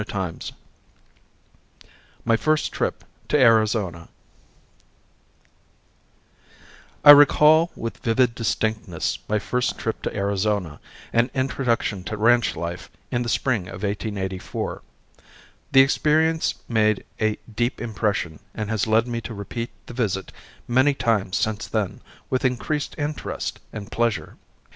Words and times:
CHAPTER 0.03 0.53
II 1.83 1.87
MY 2.25 2.35
FIRST 2.35 2.71
TRIP 2.71 3.03
TO 3.27 3.37
ARIZONA 3.37 4.09
I 7.05 7.11
recall 7.11 7.69
with 7.75 7.97
vivid 7.99 8.33
distinctness 8.33 9.19
my 9.29 9.37
first 9.37 9.77
trip 9.77 10.01
to 10.01 10.15
Arizona 10.17 10.79
and 11.13 11.29
introduction 11.35 12.03
to 12.05 12.17
ranch 12.17 12.55
life 12.55 12.89
in 13.11 13.21
the 13.21 13.29
spring 13.29 13.67
of 13.67 13.83
1884. 13.83 14.81
The 15.71 15.81
experience 15.81 16.55
made 16.67 17.05
a 17.19 17.37
deep 17.55 17.79
impression 17.79 18.39
and 18.55 18.71
has 18.71 18.87
led 18.87 19.07
me 19.07 19.21
to 19.21 19.35
repeat 19.35 19.69
the 19.85 19.93
visit 19.93 20.31
many 20.67 20.95
times 20.95 21.37
since 21.37 21.67
then, 21.67 22.01
with 22.27 22.43
increased 22.43 22.95
interest 22.97 23.59
and 23.71 23.91
pleasure. 23.91 24.35